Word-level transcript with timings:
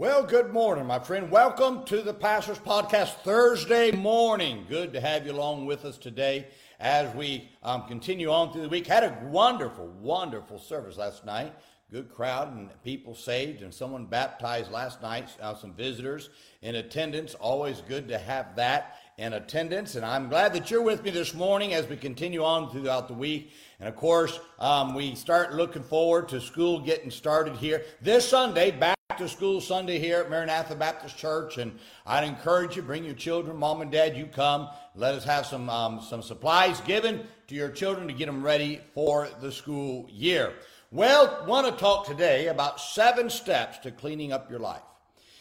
Well, 0.00 0.22
good 0.22 0.50
morning, 0.50 0.86
my 0.86 0.98
friend. 0.98 1.30
Welcome 1.30 1.84
to 1.84 2.00
the 2.00 2.14
Pastor's 2.14 2.58
Podcast 2.58 3.16
Thursday 3.16 3.90
morning. 3.90 4.64
Good 4.66 4.94
to 4.94 5.00
have 5.02 5.26
you 5.26 5.32
along 5.32 5.66
with 5.66 5.84
us 5.84 5.98
today 5.98 6.46
as 6.78 7.14
we 7.14 7.50
um, 7.62 7.86
continue 7.86 8.30
on 8.32 8.50
through 8.50 8.62
the 8.62 8.70
week. 8.70 8.86
Had 8.86 9.04
a 9.04 9.18
wonderful, 9.24 9.88
wonderful 10.00 10.58
service 10.58 10.96
last 10.96 11.26
night. 11.26 11.52
Good 11.92 12.08
crowd 12.08 12.56
and 12.56 12.70
people 12.82 13.14
saved, 13.14 13.60
and 13.60 13.74
someone 13.74 14.06
baptized 14.06 14.72
last 14.72 15.02
night. 15.02 15.28
Uh, 15.38 15.54
some 15.54 15.74
visitors 15.74 16.30
in 16.62 16.76
attendance. 16.76 17.34
Always 17.34 17.82
good 17.82 18.08
to 18.08 18.16
have 18.16 18.56
that 18.56 18.96
in 19.18 19.34
attendance. 19.34 19.96
And 19.96 20.06
I'm 20.06 20.30
glad 20.30 20.54
that 20.54 20.70
you're 20.70 20.80
with 20.80 21.04
me 21.04 21.10
this 21.10 21.34
morning 21.34 21.74
as 21.74 21.86
we 21.86 21.96
continue 21.98 22.42
on 22.42 22.70
throughout 22.70 23.06
the 23.06 23.12
week. 23.12 23.52
And 23.78 23.86
of 23.86 23.96
course, 23.96 24.40
um, 24.60 24.94
we 24.94 25.14
start 25.14 25.52
looking 25.52 25.82
forward 25.82 26.30
to 26.30 26.40
school 26.40 26.80
getting 26.80 27.10
started 27.10 27.56
here 27.56 27.84
this 28.00 28.26
Sunday. 28.26 28.70
Back 28.70 28.96
to 29.20 29.28
school 29.28 29.60
Sunday 29.60 29.98
here 29.98 30.20
at 30.20 30.30
Maranatha 30.30 30.74
Baptist 30.74 31.18
Church, 31.18 31.58
and 31.58 31.78
I'd 32.06 32.24
encourage 32.24 32.74
you 32.74 32.80
bring 32.80 33.04
your 33.04 33.12
children, 33.12 33.54
mom 33.58 33.82
and 33.82 33.92
dad. 33.92 34.16
You 34.16 34.24
come, 34.24 34.70
let 34.94 35.14
us 35.14 35.24
have 35.24 35.44
some 35.44 35.68
um, 35.68 36.00
some 36.00 36.22
supplies 36.22 36.80
given 36.80 37.26
to 37.48 37.54
your 37.54 37.68
children 37.68 38.08
to 38.08 38.14
get 38.14 38.24
them 38.26 38.42
ready 38.42 38.80
for 38.94 39.28
the 39.42 39.52
school 39.52 40.08
year. 40.10 40.54
Well, 40.90 41.44
want 41.46 41.66
to 41.66 41.72
talk 41.72 42.06
today 42.06 42.46
about 42.46 42.80
seven 42.80 43.28
steps 43.28 43.76
to 43.80 43.90
cleaning 43.90 44.32
up 44.32 44.50
your 44.50 44.58
life. 44.58 44.80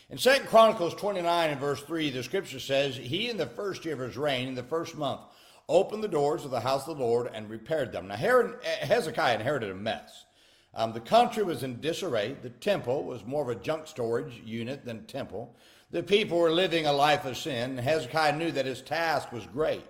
In 0.09 0.17
2 0.17 0.29
Chronicles 0.47 0.93
29 0.95 1.49
and 1.49 1.59
verse 1.61 1.81
3, 1.81 2.09
the 2.09 2.21
scripture 2.21 2.59
says, 2.59 2.97
He 2.97 3.29
in 3.29 3.37
the 3.37 3.45
first 3.45 3.85
year 3.85 3.93
of 3.93 4.01
his 4.01 4.17
reign, 4.17 4.49
in 4.49 4.55
the 4.55 4.63
first 4.63 4.97
month, 4.97 5.21
opened 5.69 6.03
the 6.03 6.09
doors 6.09 6.43
of 6.43 6.51
the 6.51 6.59
house 6.59 6.85
of 6.85 6.97
the 6.97 7.03
Lord 7.03 7.31
and 7.33 7.49
repaired 7.49 7.93
them. 7.93 8.09
Now, 8.09 8.17
Hezekiah 8.17 9.35
inherited 9.35 9.71
a 9.71 9.75
mess. 9.75 10.25
Um, 10.73 10.93
the 10.93 10.99
country 10.99 11.43
was 11.43 11.63
in 11.63 11.81
disarray. 11.81 12.35
The 12.41 12.49
temple 12.49 13.03
was 13.03 13.25
more 13.25 13.43
of 13.43 13.57
a 13.57 13.61
junk 13.61 13.87
storage 13.87 14.41
unit 14.45 14.85
than 14.85 15.05
temple. 15.05 15.55
The 15.91 16.03
people 16.03 16.37
were 16.37 16.51
living 16.51 16.85
a 16.85 16.93
life 16.93 17.25
of 17.25 17.37
sin. 17.37 17.77
Hezekiah 17.77 18.37
knew 18.37 18.51
that 18.51 18.65
his 18.65 18.81
task 18.81 19.31
was 19.31 19.45
great. 19.47 19.85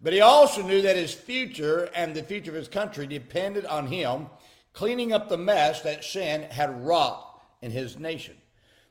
But 0.00 0.12
he 0.12 0.20
also 0.20 0.62
knew 0.62 0.82
that 0.82 0.96
his 0.96 1.14
future 1.14 1.90
and 1.94 2.14
the 2.14 2.22
future 2.22 2.50
of 2.50 2.56
his 2.56 2.68
country 2.68 3.06
depended 3.06 3.64
on 3.66 3.86
him 3.86 4.26
cleaning 4.72 5.12
up 5.12 5.28
the 5.28 5.38
mess 5.38 5.80
that 5.82 6.04
sin 6.04 6.42
had 6.42 6.84
wrought 6.84 7.40
in 7.62 7.70
his 7.70 7.98
nation. 7.98 8.36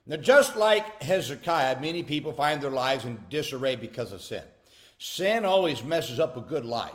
Now, 0.05 0.17
just 0.17 0.55
like 0.55 1.01
Hezekiah, 1.01 1.79
many 1.79 2.03
people 2.03 2.33
find 2.33 2.61
their 2.61 2.71
lives 2.71 3.05
in 3.05 3.19
disarray 3.29 3.75
because 3.75 4.11
of 4.11 4.21
sin. 4.21 4.43
Sin 4.97 5.45
always 5.45 5.83
messes 5.83 6.19
up 6.19 6.35
a 6.35 6.41
good 6.41 6.65
life, 6.65 6.91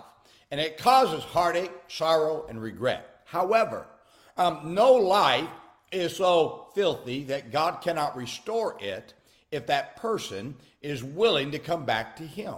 and 0.50 0.60
it 0.60 0.76
causes 0.76 1.22
heartache, 1.22 1.72
sorrow, 1.88 2.46
and 2.48 2.60
regret. 2.60 3.22
However, 3.24 3.86
um, 4.36 4.74
no 4.74 4.94
life 4.94 5.48
is 5.90 6.16
so 6.16 6.68
filthy 6.74 7.24
that 7.24 7.52
God 7.52 7.80
cannot 7.82 8.16
restore 8.16 8.76
it 8.80 9.14
if 9.50 9.66
that 9.66 9.96
person 9.96 10.56
is 10.80 11.04
willing 11.04 11.50
to 11.50 11.58
come 11.58 11.84
back 11.84 12.16
to 12.16 12.22
Him. 12.26 12.56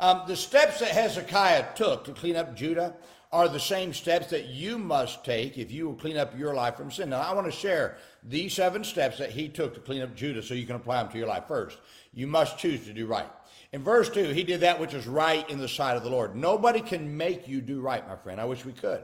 Um, 0.00 0.22
the 0.26 0.36
steps 0.36 0.80
that 0.80 0.88
Hezekiah 0.88 1.76
took 1.76 2.04
to 2.04 2.12
clean 2.12 2.36
up 2.36 2.56
Judah 2.56 2.94
are 3.32 3.48
the 3.48 3.60
same 3.60 3.92
steps 3.92 4.28
that 4.28 4.46
you 4.46 4.78
must 4.78 5.24
take 5.24 5.58
if 5.58 5.70
you 5.70 5.86
will 5.86 5.96
clean 5.96 6.16
up 6.16 6.38
your 6.38 6.54
life 6.54 6.76
from 6.76 6.90
sin. 6.90 7.10
Now, 7.10 7.20
I 7.20 7.32
want 7.34 7.46
to 7.46 7.52
share 7.52 7.96
these 8.22 8.52
seven 8.52 8.84
steps 8.84 9.18
that 9.18 9.30
he 9.30 9.48
took 9.48 9.74
to 9.74 9.80
clean 9.80 10.02
up 10.02 10.14
Judah 10.14 10.42
so 10.42 10.54
you 10.54 10.66
can 10.66 10.76
apply 10.76 11.02
them 11.02 11.10
to 11.10 11.18
your 11.18 11.26
life. 11.26 11.48
First, 11.48 11.78
you 12.12 12.26
must 12.26 12.58
choose 12.58 12.84
to 12.84 12.92
do 12.92 13.06
right. 13.06 13.28
In 13.72 13.82
verse 13.82 14.08
2, 14.08 14.28
he 14.28 14.44
did 14.44 14.60
that 14.60 14.78
which 14.78 14.94
is 14.94 15.08
right 15.08 15.48
in 15.50 15.58
the 15.58 15.66
sight 15.66 15.96
of 15.96 16.04
the 16.04 16.10
Lord. 16.10 16.36
Nobody 16.36 16.80
can 16.80 17.16
make 17.16 17.48
you 17.48 17.60
do 17.60 17.80
right, 17.80 18.06
my 18.06 18.14
friend. 18.14 18.40
I 18.40 18.44
wish 18.44 18.64
we 18.64 18.72
could. 18.72 19.02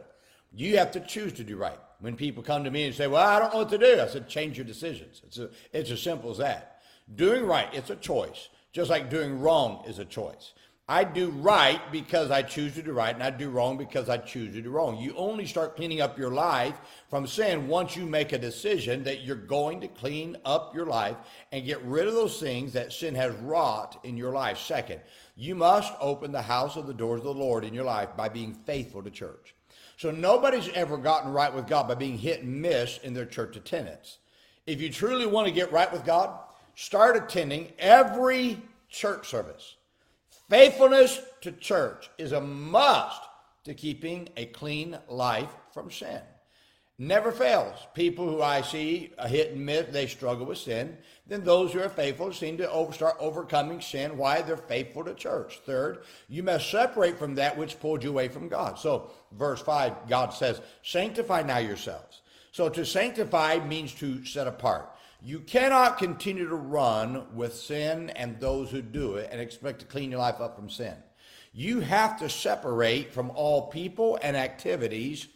You 0.52 0.78
have 0.78 0.92
to 0.92 1.00
choose 1.00 1.32
to 1.34 1.44
do 1.44 1.56
right. 1.56 1.78
When 2.00 2.16
people 2.16 2.42
come 2.42 2.64
to 2.64 2.70
me 2.70 2.86
and 2.86 2.94
say, 2.94 3.06
Well, 3.06 3.26
I 3.26 3.38
don't 3.38 3.52
know 3.52 3.60
what 3.60 3.70
to 3.70 3.78
do, 3.78 4.00
I 4.00 4.06
said, 4.06 4.28
Change 4.28 4.56
your 4.56 4.66
decisions. 4.66 5.22
It's, 5.26 5.38
a, 5.38 5.50
it's 5.72 5.90
as 5.90 6.02
simple 6.02 6.30
as 6.30 6.38
that. 6.38 6.82
Doing 7.14 7.44
right, 7.44 7.68
it's 7.72 7.90
a 7.90 7.96
choice, 7.96 8.48
just 8.72 8.90
like 8.90 9.10
doing 9.10 9.40
wrong 9.40 9.84
is 9.86 9.98
a 9.98 10.04
choice. 10.04 10.52
I 10.90 11.04
do 11.04 11.30
right 11.30 11.80
because 11.92 12.32
I 12.32 12.42
choose 12.42 12.74
to 12.74 12.82
do 12.82 12.90
right, 12.90 13.14
and 13.14 13.22
I 13.22 13.30
do 13.30 13.48
wrong 13.48 13.76
because 13.76 14.08
I 14.08 14.16
choose 14.16 14.52
to 14.54 14.60
do 14.60 14.70
wrong. 14.70 14.98
You 14.98 15.14
only 15.16 15.46
start 15.46 15.76
cleaning 15.76 16.00
up 16.00 16.18
your 16.18 16.32
life 16.32 16.74
from 17.08 17.28
sin 17.28 17.68
once 17.68 17.94
you 17.94 18.06
make 18.06 18.32
a 18.32 18.38
decision 18.38 19.04
that 19.04 19.20
you're 19.20 19.36
going 19.36 19.80
to 19.82 19.88
clean 19.88 20.36
up 20.44 20.74
your 20.74 20.86
life 20.86 21.16
and 21.52 21.64
get 21.64 21.80
rid 21.82 22.08
of 22.08 22.14
those 22.14 22.40
things 22.40 22.72
that 22.72 22.92
sin 22.92 23.14
has 23.14 23.32
wrought 23.36 24.00
in 24.02 24.16
your 24.16 24.32
life. 24.32 24.58
Second, 24.58 25.00
you 25.36 25.54
must 25.54 25.92
open 26.00 26.32
the 26.32 26.42
house 26.42 26.74
of 26.74 26.88
the 26.88 26.94
doors 26.94 27.20
of 27.20 27.24
the 27.24 27.34
Lord 27.34 27.64
in 27.64 27.72
your 27.72 27.84
life 27.84 28.08
by 28.16 28.28
being 28.28 28.52
faithful 28.52 29.00
to 29.04 29.10
church. 29.10 29.54
So 30.00 30.10
nobody's 30.10 30.70
ever 30.70 30.96
gotten 30.96 31.30
right 31.30 31.54
with 31.54 31.66
God 31.66 31.86
by 31.86 31.94
being 31.94 32.16
hit 32.16 32.40
and 32.40 32.62
miss 32.62 32.96
in 33.02 33.12
their 33.12 33.26
church 33.26 33.56
attendance. 33.56 34.16
If 34.66 34.80
you 34.80 34.88
truly 34.88 35.26
want 35.26 35.46
to 35.46 35.52
get 35.52 35.72
right 35.72 35.92
with 35.92 36.06
God, 36.06 36.38
start 36.74 37.18
attending 37.18 37.74
every 37.78 38.62
church 38.88 39.28
service. 39.28 39.76
Faithfulness 40.48 41.20
to 41.42 41.52
church 41.52 42.08
is 42.16 42.32
a 42.32 42.40
must 42.40 43.20
to 43.64 43.74
keeping 43.74 44.30
a 44.38 44.46
clean 44.46 44.98
life 45.06 45.54
from 45.74 45.90
sin 45.90 46.22
never 47.00 47.32
fails. 47.32 47.74
People 47.94 48.28
who 48.28 48.42
I 48.42 48.60
see 48.60 49.10
a 49.16 49.26
hit 49.26 49.52
and 49.52 49.64
miss, 49.64 49.86
they 49.90 50.06
struggle 50.06 50.44
with 50.44 50.58
sin. 50.58 50.98
Then 51.26 51.42
those 51.42 51.72
who 51.72 51.80
are 51.80 51.88
faithful 51.88 52.30
seem 52.30 52.58
to 52.58 52.70
over, 52.70 52.92
start 52.92 53.16
overcoming 53.18 53.80
sin. 53.80 54.18
Why? 54.18 54.42
They're 54.42 54.58
faithful 54.58 55.04
to 55.04 55.14
church. 55.14 55.60
Third, 55.64 56.04
you 56.28 56.42
must 56.42 56.70
separate 56.70 57.18
from 57.18 57.36
that 57.36 57.56
which 57.56 57.80
pulled 57.80 58.04
you 58.04 58.10
away 58.10 58.28
from 58.28 58.48
God. 58.48 58.78
So, 58.78 59.10
verse 59.32 59.62
5, 59.62 60.10
God 60.10 60.34
says, 60.34 60.60
Sanctify 60.82 61.42
now 61.42 61.56
yourselves. 61.56 62.20
So, 62.52 62.68
to 62.68 62.84
sanctify 62.84 63.60
means 63.66 63.94
to 63.94 64.22
set 64.26 64.46
apart. 64.46 64.90
You 65.22 65.40
cannot 65.40 65.96
continue 65.96 66.48
to 66.48 66.56
run 66.56 67.34
with 67.34 67.54
sin 67.54 68.10
and 68.10 68.38
those 68.38 68.70
who 68.70 68.82
do 68.82 69.14
it 69.14 69.30
and 69.32 69.40
expect 69.40 69.80
to 69.80 69.86
clean 69.86 70.10
your 70.10 70.20
life 70.20 70.40
up 70.40 70.54
from 70.54 70.68
sin. 70.68 70.96
You 71.54 71.80
have 71.80 72.18
to 72.20 72.28
separate 72.28 73.12
from 73.12 73.30
all 73.30 73.68
people 73.68 74.18
and 74.22 74.36
activities 74.36 75.28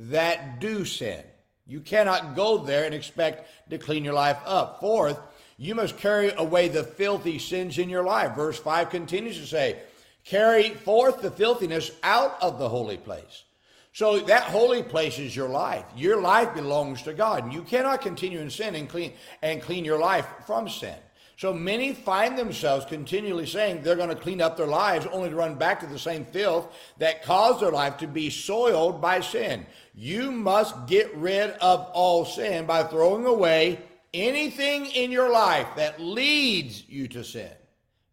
that 0.00 0.60
do 0.60 0.84
sin. 0.84 1.22
You 1.66 1.80
cannot 1.80 2.34
go 2.34 2.58
there 2.58 2.84
and 2.84 2.94
expect 2.94 3.48
to 3.70 3.78
clean 3.78 4.04
your 4.04 4.14
life 4.14 4.38
up. 4.44 4.80
Fourth, 4.80 5.20
you 5.56 5.74
must 5.74 5.98
carry 5.98 6.32
away 6.32 6.68
the 6.68 6.82
filthy 6.82 7.38
sins 7.38 7.78
in 7.78 7.88
your 7.90 8.02
life. 8.02 8.34
Verse 8.34 8.58
5 8.58 8.90
continues 8.90 9.38
to 9.38 9.46
say, 9.46 9.78
Carry 10.24 10.70
forth 10.70 11.22
the 11.22 11.30
filthiness 11.30 11.90
out 12.02 12.36
of 12.42 12.58
the 12.58 12.68
holy 12.68 12.96
place. 12.96 13.44
So 13.92 14.20
that 14.20 14.44
holy 14.44 14.82
place 14.82 15.18
is 15.18 15.34
your 15.34 15.48
life. 15.48 15.84
Your 15.96 16.20
life 16.20 16.54
belongs 16.54 17.02
to 17.02 17.12
God. 17.12 17.44
And 17.44 17.52
you 17.52 17.62
cannot 17.62 18.00
continue 18.00 18.38
in 18.40 18.50
sin 18.50 18.74
and 18.74 18.88
clean 18.88 19.12
and 19.42 19.62
clean 19.62 19.84
your 19.84 19.98
life 19.98 20.26
from 20.46 20.68
sin. 20.68 20.96
So 21.40 21.54
many 21.54 21.94
find 21.94 22.36
themselves 22.36 22.84
continually 22.84 23.46
saying 23.46 23.80
they're 23.80 23.96
going 23.96 24.10
to 24.10 24.14
clean 24.14 24.42
up 24.42 24.58
their 24.58 24.66
lives 24.66 25.06
only 25.10 25.30
to 25.30 25.36
run 25.36 25.54
back 25.54 25.80
to 25.80 25.86
the 25.86 25.98
same 25.98 26.26
filth 26.26 26.68
that 26.98 27.22
caused 27.22 27.60
their 27.60 27.70
life 27.70 27.96
to 27.96 28.06
be 28.06 28.28
soiled 28.28 29.00
by 29.00 29.20
sin. 29.20 29.64
You 29.94 30.32
must 30.32 30.86
get 30.86 31.16
rid 31.16 31.52
of 31.52 31.88
all 31.94 32.26
sin 32.26 32.66
by 32.66 32.82
throwing 32.82 33.24
away 33.24 33.80
anything 34.12 34.84
in 34.84 35.10
your 35.10 35.32
life 35.32 35.66
that 35.76 35.98
leads 35.98 36.86
you 36.90 37.08
to 37.08 37.24
sin. 37.24 37.52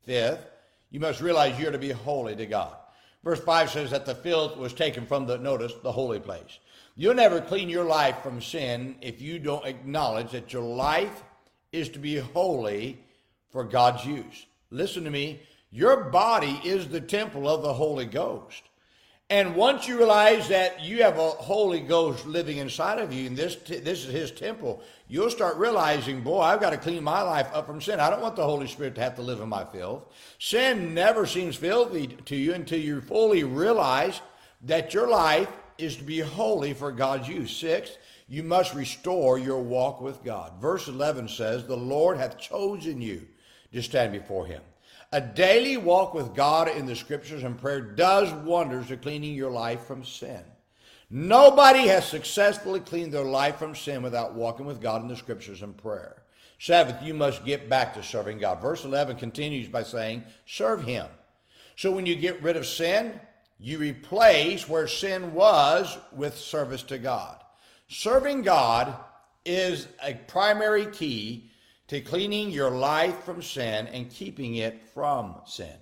Fifth, 0.05 0.49
you 0.89 1.01
must 1.01 1.19
realize 1.19 1.59
you're 1.59 1.73
to 1.73 1.77
be 1.77 1.91
holy 1.91 2.33
to 2.33 2.45
God. 2.45 2.77
Verse 3.25 3.41
5 3.41 3.69
says 3.69 3.91
that 3.91 4.05
the 4.05 4.15
filth 4.15 4.55
was 4.55 4.71
taken 4.71 5.05
from 5.05 5.27
the, 5.27 5.37
notice, 5.37 5.73
the 5.83 5.91
holy 5.91 6.21
place. 6.21 6.59
You'll 6.95 7.13
never 7.13 7.41
clean 7.41 7.67
your 7.67 7.83
life 7.83 8.19
from 8.23 8.41
sin 8.41 8.95
if 9.01 9.21
you 9.21 9.37
don't 9.37 9.65
acknowledge 9.65 10.31
that 10.31 10.53
your 10.53 10.63
life 10.63 11.23
is 11.73 11.89
to 11.89 11.99
be 11.99 12.19
holy 12.19 13.03
for 13.51 13.63
God's 13.63 14.05
use. 14.05 14.45
Listen 14.69 15.03
to 15.03 15.09
me. 15.09 15.41
Your 15.71 16.05
body 16.05 16.59
is 16.63 16.87
the 16.87 17.01
temple 17.01 17.47
of 17.47 17.61
the 17.61 17.73
Holy 17.73 18.05
Ghost. 18.05 18.63
And 19.29 19.57
once 19.57 19.89
you 19.89 19.97
realize 19.97 20.47
that 20.47 20.81
you 20.81 21.03
have 21.03 21.17
a 21.17 21.29
Holy 21.31 21.81
Ghost 21.81 22.25
living 22.25 22.57
inside 22.57 22.99
of 22.99 23.11
you, 23.11 23.27
and 23.27 23.35
this 23.35 23.55
this 23.55 24.05
is 24.05 24.11
His 24.11 24.31
temple, 24.31 24.81
you'll 25.09 25.29
start 25.29 25.57
realizing, 25.57 26.21
boy, 26.21 26.39
I've 26.39 26.61
got 26.61 26.69
to 26.69 26.77
clean 26.77 27.03
my 27.03 27.21
life 27.21 27.49
up 27.53 27.65
from 27.65 27.81
sin. 27.81 27.99
I 27.99 28.09
don't 28.09 28.21
want 28.21 28.37
the 28.37 28.45
Holy 28.45 28.67
Spirit 28.67 28.95
to 28.95 29.01
have 29.01 29.15
to 29.15 29.21
live 29.21 29.41
in 29.41 29.49
my 29.49 29.65
filth. 29.65 30.05
Sin 30.39 30.93
never 30.93 31.25
seems 31.25 31.57
filthy 31.57 32.07
to 32.07 32.37
you 32.37 32.53
until 32.53 32.79
you 32.79 33.01
fully 33.01 33.43
realize 33.43 34.21
that 34.61 34.93
your 34.93 35.09
life 35.09 35.49
is 35.77 35.97
to 35.97 36.03
be 36.03 36.19
holy 36.19 36.73
for 36.73 36.93
God's 36.93 37.27
use. 37.27 37.55
Sixth, 37.55 37.97
you 38.29 38.43
must 38.43 38.73
restore 38.73 39.37
your 39.37 39.61
walk 39.61 39.99
with 39.99 40.23
God. 40.23 40.53
Verse 40.61 40.87
11 40.87 41.27
says, 41.27 41.65
The 41.65 41.75
Lord 41.75 42.17
hath 42.17 42.37
chosen 42.37 43.01
you 43.01 43.27
to 43.73 43.81
stand 43.81 44.11
before 44.11 44.45
Him. 44.45 44.61
A 45.11 45.21
daily 45.21 45.77
walk 45.77 46.13
with 46.13 46.35
God 46.35 46.67
in 46.67 46.85
the 46.85 46.95
scriptures 46.95 47.43
and 47.43 47.59
prayer 47.59 47.81
does 47.81 48.31
wonders 48.43 48.87
to 48.87 48.97
cleaning 48.97 49.35
your 49.35 49.51
life 49.51 49.85
from 49.85 50.03
sin. 50.03 50.41
Nobody 51.09 51.87
has 51.87 52.05
successfully 52.05 52.81
cleaned 52.81 53.13
their 53.13 53.23
life 53.23 53.55
from 53.57 53.73
sin 53.73 54.03
without 54.03 54.33
walking 54.33 54.65
with 54.65 54.81
God 54.81 55.01
in 55.01 55.07
the 55.07 55.15
scriptures 55.15 55.61
and 55.61 55.77
prayer. 55.77 56.23
Seventh, 56.59 57.01
you 57.03 57.13
must 57.13 57.45
get 57.45 57.69
back 57.69 57.93
to 57.93 58.03
serving 58.03 58.39
God. 58.39 58.61
Verse 58.61 58.83
11 58.83 59.15
continues 59.17 59.69
by 59.69 59.83
saying, 59.83 60.23
serve 60.45 60.83
Him. 60.83 61.05
So 61.77 61.91
when 61.91 62.05
you 62.05 62.15
get 62.15 62.41
rid 62.41 62.57
of 62.57 62.65
sin, 62.65 63.19
you 63.59 63.77
replace 63.77 64.67
where 64.67 64.87
sin 64.87 65.33
was 65.33 65.97
with 66.11 66.35
service 66.35 66.83
to 66.83 66.97
God. 66.97 67.37
Serving 67.87 68.41
God 68.41 68.93
is 69.45 69.87
a 70.03 70.13
primary 70.13 70.87
key 70.87 71.49
to 71.87 72.01
cleaning 72.01 72.49
your 72.49 72.69
life 72.69 73.23
from 73.23 73.41
sin 73.41 73.87
and 73.87 74.09
keeping 74.09 74.55
it 74.55 74.81
from 74.93 75.35
sin. 75.45 75.75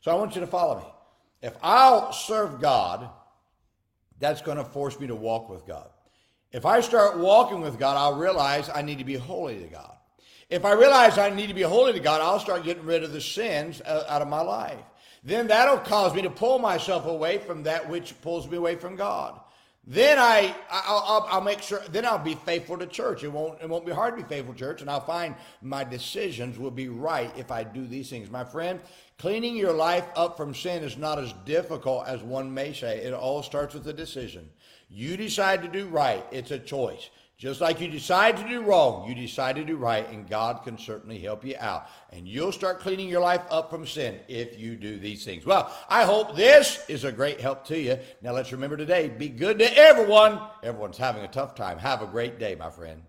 So 0.00 0.10
I 0.10 0.14
want 0.14 0.34
you 0.34 0.40
to 0.40 0.46
follow 0.46 0.78
me. 0.78 0.86
If 1.42 1.56
I'll 1.62 2.12
serve 2.12 2.60
God, 2.60 3.08
that's 4.18 4.42
going 4.42 4.58
to 4.58 4.64
force 4.64 4.98
me 4.98 5.06
to 5.06 5.14
walk 5.14 5.48
with 5.48 5.66
God. 5.66 5.88
If 6.52 6.64
I 6.64 6.80
start 6.80 7.18
walking 7.18 7.60
with 7.60 7.78
God, 7.78 7.96
I'll 7.96 8.18
realize 8.18 8.70
I 8.72 8.82
need 8.82 8.98
to 8.98 9.04
be 9.04 9.14
holy 9.14 9.58
to 9.58 9.66
God. 9.66 9.92
If 10.48 10.64
I 10.64 10.72
realize 10.72 11.18
I 11.18 11.30
need 11.30 11.48
to 11.48 11.54
be 11.54 11.62
holy 11.62 11.92
to 11.92 12.00
God, 12.00 12.20
I'll 12.20 12.38
start 12.38 12.64
getting 12.64 12.84
rid 12.84 13.02
of 13.02 13.12
the 13.12 13.20
sins 13.20 13.80
uh, 13.82 14.04
out 14.08 14.22
of 14.22 14.28
my 14.28 14.40
life. 14.40 14.78
Then 15.24 15.48
that'll 15.48 15.78
cause 15.78 16.14
me 16.14 16.22
to 16.22 16.30
pull 16.30 16.60
myself 16.60 17.06
away 17.06 17.38
from 17.38 17.64
that 17.64 17.88
which 17.88 18.20
pulls 18.22 18.48
me 18.48 18.56
away 18.56 18.76
from 18.76 18.94
God. 18.94 19.40
Then 19.88 20.18
I, 20.18 20.52
I'll, 20.68 21.04
I'll, 21.06 21.26
I'll, 21.30 21.40
make 21.40 21.62
sure. 21.62 21.80
Then 21.90 22.04
I'll 22.04 22.18
be 22.18 22.34
faithful 22.34 22.76
to 22.78 22.86
church. 22.86 23.22
It 23.22 23.28
won't, 23.28 23.62
it 23.62 23.68
won't 23.68 23.86
be 23.86 23.92
hard 23.92 24.16
to 24.16 24.22
be 24.22 24.28
faithful 24.28 24.52
to 24.52 24.58
church, 24.58 24.80
and 24.80 24.90
I'll 24.90 25.00
find 25.00 25.36
my 25.62 25.84
decisions 25.84 26.58
will 26.58 26.72
be 26.72 26.88
right 26.88 27.32
if 27.36 27.52
I 27.52 27.62
do 27.62 27.86
these 27.86 28.10
things. 28.10 28.28
My 28.28 28.42
friend, 28.42 28.80
cleaning 29.16 29.54
your 29.54 29.72
life 29.72 30.04
up 30.16 30.36
from 30.36 30.54
sin 30.54 30.82
is 30.82 30.96
not 30.96 31.20
as 31.20 31.32
difficult 31.44 32.08
as 32.08 32.20
one 32.20 32.52
may 32.52 32.72
say. 32.72 32.98
It 32.98 33.14
all 33.14 33.44
starts 33.44 33.74
with 33.74 33.86
a 33.86 33.92
decision. 33.92 34.50
You 34.88 35.16
decide 35.16 35.62
to 35.62 35.68
do 35.68 35.86
right. 35.86 36.24
It's 36.32 36.50
a 36.50 36.58
choice. 36.58 37.08
Just 37.38 37.60
like 37.60 37.82
you 37.82 37.88
decide 37.88 38.38
to 38.38 38.48
do 38.48 38.62
wrong, 38.62 39.06
you 39.06 39.14
decide 39.14 39.56
to 39.56 39.64
do 39.64 39.76
right, 39.76 40.08
and 40.08 40.26
God 40.26 40.64
can 40.64 40.78
certainly 40.78 41.18
help 41.18 41.44
you 41.44 41.54
out. 41.58 41.86
And 42.10 42.26
you'll 42.26 42.50
start 42.50 42.80
cleaning 42.80 43.10
your 43.10 43.20
life 43.20 43.42
up 43.50 43.68
from 43.68 43.86
sin 43.86 44.20
if 44.26 44.58
you 44.58 44.74
do 44.74 44.98
these 44.98 45.22
things. 45.22 45.44
Well, 45.44 45.70
I 45.90 46.04
hope 46.04 46.34
this 46.34 46.82
is 46.88 47.04
a 47.04 47.12
great 47.12 47.38
help 47.38 47.66
to 47.66 47.78
you. 47.78 47.98
Now 48.22 48.32
let's 48.32 48.52
remember 48.52 48.78
today 48.78 49.10
be 49.10 49.28
good 49.28 49.58
to 49.58 49.78
everyone. 49.78 50.40
Everyone's 50.62 50.96
having 50.96 51.24
a 51.24 51.28
tough 51.28 51.54
time. 51.54 51.76
Have 51.76 52.00
a 52.00 52.06
great 52.06 52.38
day, 52.38 52.54
my 52.54 52.70
friend. 52.70 53.02